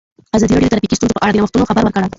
[0.35, 2.09] ازادي راډیو د ټرافیکي ستونزې په اړه د نوښتونو خبر ورکړی.